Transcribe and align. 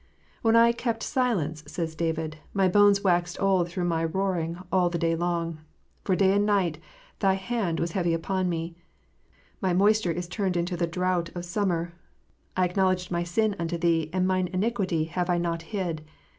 "When 0.41 0.55
I 0.55 0.71
kept 0.71 1.03
silence," 1.03 1.63
says 1.67 1.93
David, 1.93 2.37
"my 2.55 2.67
bones 2.67 3.03
waxed 3.03 3.39
old 3.39 3.69
through 3.69 3.83
my 3.83 4.03
roaring 4.03 4.57
all 4.71 4.89
the 4.89 4.97
day 4.97 5.15
long. 5.15 5.59
For 6.03 6.15
day 6.15 6.33
and 6.33 6.43
night 6.43 6.79
Thy 7.19 7.35
hand 7.35 7.79
was 7.79 7.91
heavy 7.91 8.15
upon 8.15 8.49
me: 8.49 8.75
my 9.61 9.73
moisture 9.73 10.09
is 10.09 10.27
turned 10.27 10.57
into 10.57 10.75
the 10.75 10.87
drought 10.87 11.29
of 11.35 11.45
summer. 11.45 11.93
I 12.57 12.65
acknowledged 12.65 13.11
my 13.11 13.23
sin 13.23 13.55
unto 13.59 13.77
Thee, 13.77 14.09
and 14.11 14.27
mine 14.27 14.49
iniquity 14.51 15.03
have 15.03 15.29
I 15.29 15.37
not 15.37 15.61
hid. 15.61 16.01